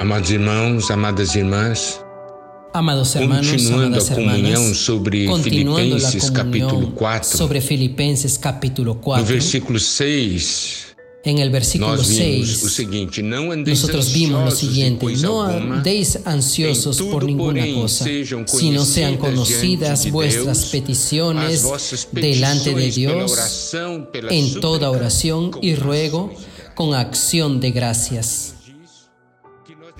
[0.00, 2.00] Amados irmãos, amadas irmãs,
[2.72, 7.60] Amados hermanos, continuando a amadas comunhão hermanas, sobre continuando la Filipenses capítulo comunión 4, sobre
[7.60, 10.86] Filipenses capítulo no 4, versículo 6,
[11.22, 14.56] en el versículo nós vimos o 6, seguinte: Não andeis nosotros vimos lo ansiosos de
[14.56, 18.06] siguiente, no andéis ansiosos em tudo, por ninguna porém, cosa,
[18.46, 21.62] sino sean conocidas de vuestras peticiones
[22.10, 26.32] delante de pela Dios oração, pela en toda oración y ruego
[26.74, 28.59] con acción de gracias.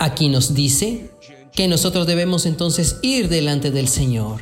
[0.00, 1.10] Aquí nos dice
[1.52, 4.40] que nosotros debemos entonces ir delante del Señor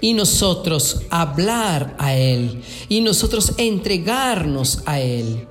[0.00, 5.48] y nosotros hablar a Él y nosotros entregarnos a Él.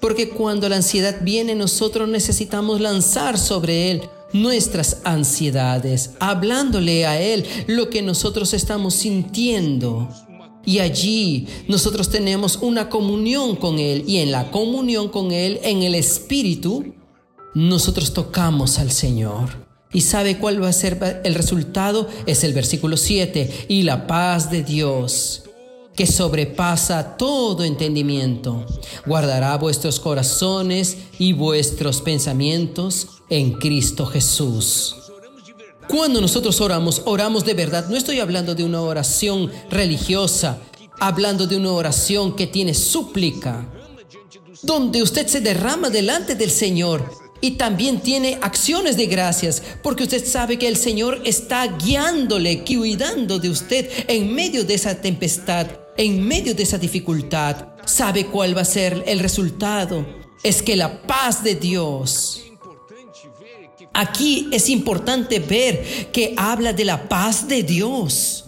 [0.00, 7.44] Porque cuando la ansiedad viene nosotros necesitamos lanzar sobre Él nuestras ansiedades, hablándole a Él
[7.66, 10.08] lo que nosotros estamos sintiendo.
[10.64, 15.82] Y allí nosotros tenemos una comunión con Él y en la comunión con Él, en
[15.82, 16.94] el Espíritu,
[17.54, 19.70] nosotros tocamos al Señor.
[19.92, 22.08] ¿Y sabe cuál va a ser el resultado?
[22.26, 23.66] Es el versículo 7.
[23.68, 25.42] Y la paz de Dios,
[25.96, 28.64] que sobrepasa todo entendimiento,
[29.04, 34.94] guardará vuestros corazones y vuestros pensamientos en Cristo Jesús.
[35.88, 37.88] Cuando nosotros oramos, oramos de verdad.
[37.88, 40.58] No estoy hablando de una oración religiosa,
[41.00, 43.68] hablando de una oración que tiene súplica,
[44.62, 50.24] donde usted se derrama delante del Señor y también tiene acciones de gracias, porque usted
[50.24, 56.26] sabe que el Señor está guiándole, cuidando de usted en medio de esa tempestad, en
[56.26, 57.68] medio de esa dificultad.
[57.84, 60.06] ¿Sabe cuál va a ser el resultado?
[60.42, 62.42] Es que la paz de Dios.
[63.92, 68.44] Aquí es importante ver que habla de la paz de Dios.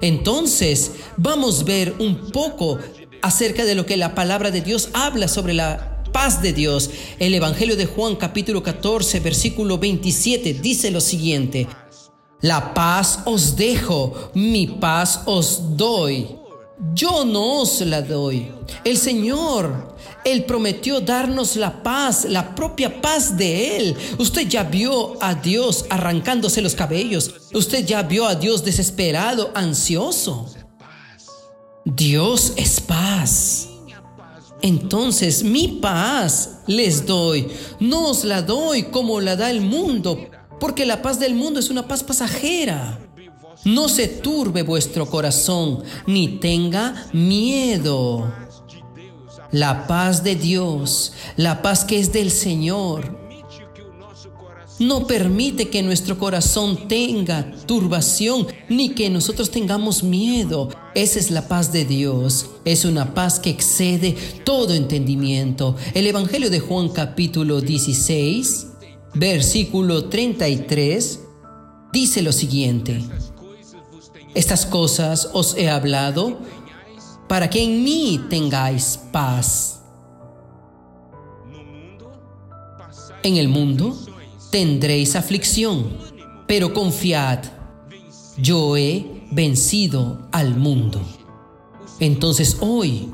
[0.00, 2.78] Entonces, vamos a ver un poco
[3.20, 6.90] acerca de lo que la palabra de Dios habla sobre la paz de Dios.
[7.18, 11.66] El Evangelio de Juan capítulo 14 versículo 27 dice lo siguiente.
[12.42, 16.28] La paz os dejo, mi paz os doy.
[16.94, 18.50] Yo no os la doy.
[18.84, 23.96] El Señor, Él prometió darnos la paz, la propia paz de Él.
[24.18, 27.32] Usted ya vio a Dios arrancándose los cabellos.
[27.54, 30.52] Usted ya vio a Dios desesperado, ansioso.
[31.84, 33.71] Dios es paz.
[34.62, 37.48] Entonces mi paz les doy.
[37.80, 40.18] No os la doy como la da el mundo,
[40.60, 43.00] porque la paz del mundo es una paz pasajera.
[43.64, 48.32] No se turbe vuestro corazón, ni tenga miedo.
[49.50, 53.20] La paz de Dios, la paz que es del Señor,
[54.78, 60.70] no permite que nuestro corazón tenga turbación, ni que nosotros tengamos miedo.
[60.94, 62.50] Esa es la paz de Dios.
[62.66, 64.14] Es una paz que excede
[64.44, 65.74] todo entendimiento.
[65.94, 68.66] El Evangelio de Juan capítulo 16,
[69.14, 71.20] versículo 33,
[71.92, 73.02] dice lo siguiente.
[74.34, 76.38] Estas cosas os he hablado
[77.26, 79.80] para que en mí tengáis paz.
[83.22, 83.96] En el mundo
[84.50, 85.96] tendréis aflicción,
[86.46, 87.38] pero confiad,
[88.36, 91.00] yo he vencido al mundo.
[92.00, 93.10] Entonces hoy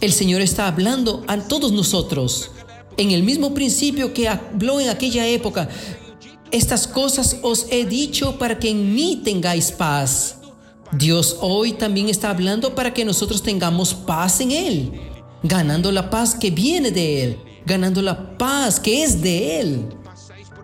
[0.00, 2.50] el Señor está hablando a todos nosotros
[2.96, 5.68] en el mismo principio que habló en aquella época.
[6.50, 10.36] Estas cosas os he dicho para que en mí tengáis paz.
[10.92, 14.92] Dios hoy también está hablando para que nosotros tengamos paz en Él,
[15.42, 19.84] ganando la paz que viene de Él, ganando la paz que es de Él.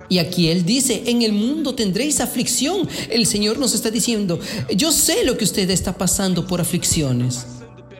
[0.09, 2.89] Y aquí Él dice, en el mundo tendréis aflicción.
[3.11, 4.39] El Señor nos está diciendo,
[4.75, 7.47] yo sé lo que usted está pasando por aflicciones.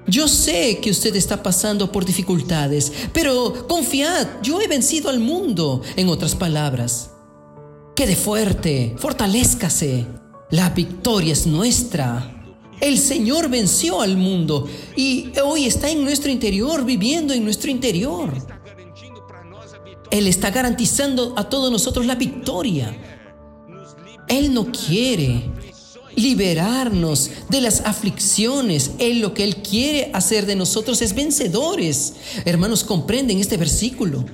[0.07, 5.81] Yo sé que usted está pasando por dificultades, pero confiad, yo he vencido al mundo.
[5.97, 7.11] En otras palabras,
[7.97, 10.07] quede fuerte, fortalezcase.
[10.51, 12.31] La victoria es nuestra.
[12.81, 18.31] El Señor venció al mundo y hoy está en nuestro interior, viviendo en nuestro interior.
[20.15, 22.97] Él está garantizando a todos nosotros la victoria.
[24.29, 25.51] Él no quiere
[26.15, 28.93] liberarnos de las aflicciones.
[29.01, 32.15] Él lo que Él quiere hacer de nosotros es vencedores.
[32.45, 34.25] Hermanos, comprenden este versículo.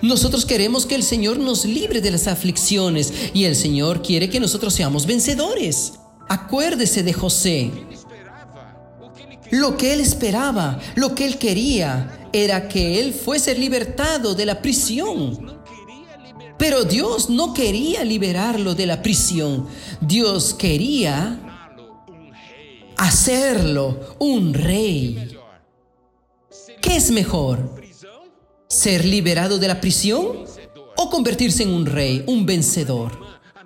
[0.00, 4.38] Nosotros queremos que el Señor nos libre de las aflicciones y el Señor quiere que
[4.38, 5.94] nosotros seamos vencedores.
[6.28, 7.72] Acuérdese de José.
[9.50, 14.60] Lo que él esperaba, lo que él quería, era que él fuese libertado de la
[14.62, 15.60] prisión.
[16.58, 19.66] Pero Dios no quería liberarlo de la prisión.
[20.00, 21.38] Dios quería
[22.96, 25.36] hacerlo un rey.
[26.80, 27.82] ¿Qué es mejor?
[28.68, 30.44] ¿Ser liberado de la prisión
[30.96, 33.21] o convertirse en un rey, un vencedor.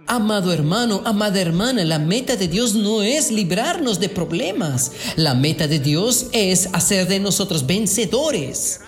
[0.09, 4.93] Amado hermano, amada hermana, la meta de Dios no es librarnos de problemas.
[5.17, 8.81] La meta de Dios es hacer de nosotros vencedores.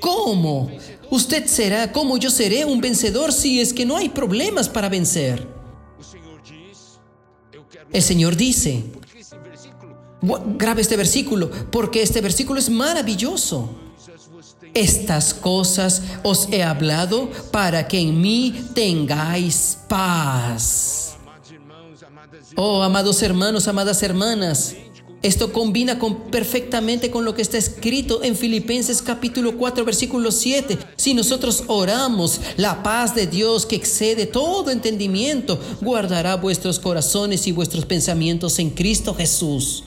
[0.00, 0.70] ¿Cómo?
[1.10, 5.46] Usted será como yo seré un vencedor si es que no hay problemas para vencer.
[7.90, 8.84] El Señor dice,
[10.56, 13.87] grave este versículo, porque este versículo es maravilloso.
[14.74, 21.16] Estas cosas os he hablado para que en mí tengáis paz.
[22.56, 24.74] Oh, amados hermanos, amadas hermanas,
[25.20, 30.78] esto combina con, perfectamente con lo que está escrito en Filipenses capítulo 4 versículo 7.
[30.96, 37.52] Si nosotros oramos, la paz de Dios que excede todo entendimiento guardará vuestros corazones y
[37.52, 39.84] vuestros pensamientos en Cristo Jesús.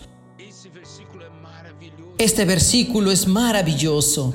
[2.17, 4.33] Este versículo es maravilloso.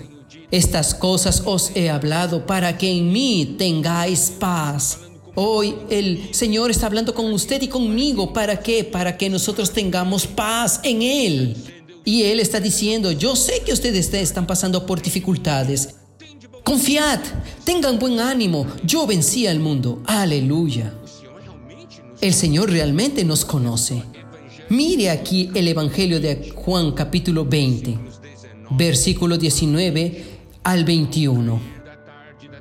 [0.51, 5.01] Estas cosas os he hablado para que en mí tengáis paz.
[5.35, 8.33] Hoy el Señor está hablando con usted y conmigo.
[8.33, 8.85] ¿Para qué?
[8.85, 11.57] Para que nosotros tengamos paz en Él.
[12.05, 15.97] Y Él está diciendo, yo sé que ustedes están pasando por dificultades.
[16.63, 17.21] Confiad,
[17.65, 18.67] tengan buen ánimo.
[18.85, 20.03] Yo vencí al mundo.
[20.07, 20.95] Aleluya.
[22.21, 24.05] El Señor realmente nos conoce.
[24.69, 27.99] Mire aquí el Evangelio de Juan capítulo 20,
[28.71, 30.36] versículo 19
[30.67, 31.61] al 21.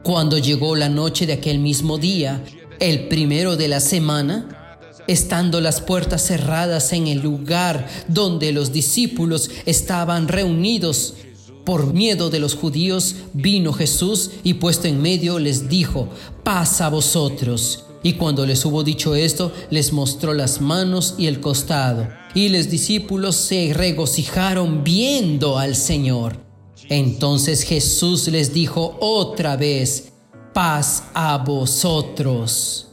[0.04, 2.44] Cuando llegó la noche de aquel mismo día,
[2.80, 9.50] el primero de la semana, estando las puertas cerradas en el lugar donde los discípulos
[9.66, 11.16] estaban reunidos,
[11.64, 16.08] por miedo de los judíos, vino Jesús y puesto en medio les dijo,
[16.44, 17.86] paz a vosotros.
[18.04, 22.08] Y cuando les hubo dicho esto, les mostró las manos y el costado.
[22.36, 26.45] Y los discípulos se regocijaron viendo al Señor.
[26.90, 30.12] Entonces Jesús les dijo otra vez,
[30.54, 32.90] paz a vosotros.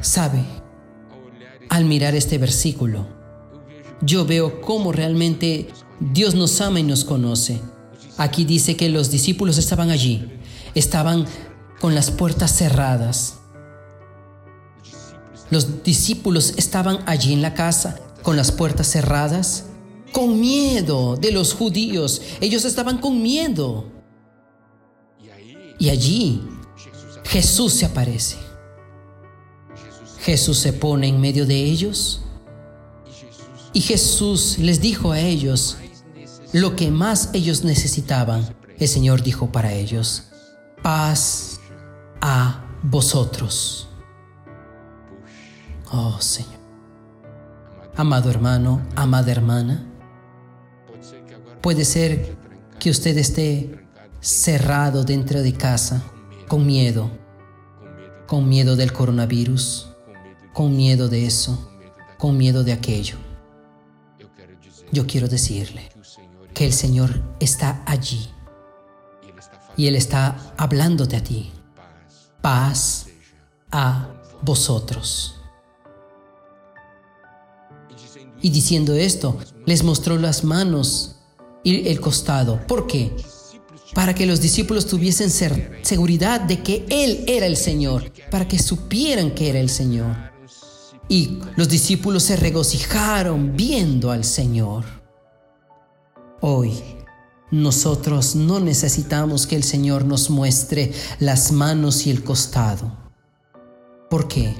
[0.00, 0.44] ¿Sabe?
[1.68, 3.06] Al mirar este versículo,
[4.02, 5.68] yo veo cómo realmente
[6.00, 7.60] Dios nos ama y nos conoce.
[8.18, 10.30] Aquí dice que los discípulos estaban allí,
[10.74, 11.26] estaban
[11.80, 13.38] con las puertas cerradas.
[15.50, 19.66] Los discípulos estaban allí en la casa con las puertas cerradas
[20.14, 22.22] con miedo de los judíos.
[22.40, 23.90] Ellos estaban con miedo.
[25.78, 26.40] Y allí
[27.24, 28.36] Jesús se aparece.
[30.20, 32.22] Jesús se pone en medio de ellos.
[33.72, 35.76] Y Jesús les dijo a ellos
[36.52, 38.54] lo que más ellos necesitaban.
[38.78, 40.28] El Señor dijo para ellos,
[40.80, 41.58] paz
[42.20, 43.88] a vosotros.
[45.90, 46.54] Oh Señor.
[47.96, 49.93] Amado hermano, amada hermana,
[51.64, 52.36] Puede ser
[52.78, 53.88] que usted esté
[54.20, 56.04] cerrado dentro de casa,
[56.46, 57.10] con miedo,
[58.26, 59.88] con miedo del coronavirus,
[60.52, 61.70] con miedo de eso,
[62.18, 63.16] con miedo de aquello.
[64.92, 65.90] Yo quiero decirle
[66.52, 68.28] que el Señor está allí
[69.74, 71.50] y Él está hablándote a ti.
[72.42, 73.06] Paz
[73.70, 74.10] a
[74.42, 75.40] vosotros.
[78.42, 81.13] Y diciendo esto, les mostró las manos
[81.64, 82.64] y el costado.
[82.68, 83.16] ¿Por qué?
[83.94, 85.30] Para que los discípulos tuviesen
[85.82, 90.14] seguridad de que Él era el Señor, para que supieran que era el Señor.
[91.08, 94.84] Y los discípulos se regocijaron viendo al Señor.
[96.40, 96.72] Hoy
[97.50, 102.96] nosotros no necesitamos que el Señor nos muestre las manos y el costado.
[104.10, 104.54] ¿Por qué?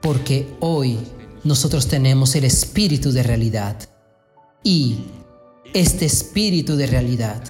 [0.00, 0.98] Porque hoy
[1.42, 3.76] nosotros tenemos el espíritu de realidad
[4.62, 5.04] y
[5.74, 7.42] este espíritu de realidad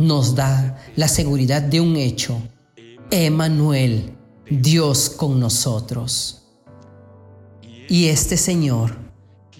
[0.00, 2.42] nos da la seguridad de un hecho.
[3.10, 4.16] Emanuel,
[4.50, 6.42] Dios con nosotros.
[7.88, 8.96] Y este Señor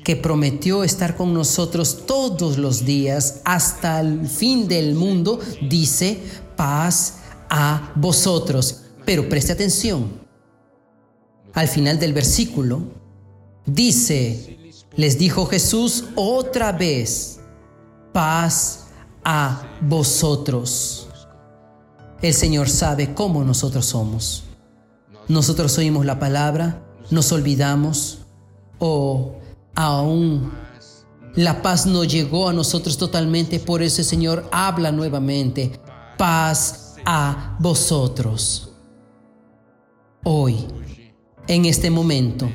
[0.02, 6.18] que prometió estar con nosotros todos los días hasta el fin del mundo, dice,
[6.56, 7.18] paz
[7.49, 8.82] a vosotros.
[9.04, 10.20] Pero preste atención.
[11.52, 12.82] Al final del versículo,
[13.66, 14.59] dice,
[14.97, 17.40] les dijo Jesús otra vez,
[18.12, 18.87] paz
[19.25, 21.09] a vosotros.
[22.23, 24.44] El Señor sabe cómo nosotros somos.
[25.28, 28.18] Nosotros oímos la palabra, nos olvidamos
[28.78, 29.37] o
[29.75, 30.50] aún
[31.37, 35.80] la paz no llegó a nosotros totalmente, por eso el Señor habla nuevamente,
[36.18, 38.73] paz a vosotros.
[40.25, 40.66] Hoy,
[41.47, 42.50] en este momento,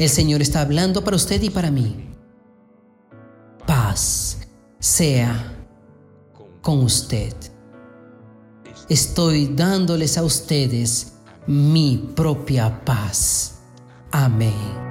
[0.00, 2.08] el Señor está hablando para usted y para mí.
[3.66, 4.38] Paz
[4.78, 5.54] sea
[6.62, 7.34] con usted.
[8.88, 11.12] Estoy dándoles a ustedes
[11.46, 13.60] mi propia paz.
[14.10, 14.89] Amén.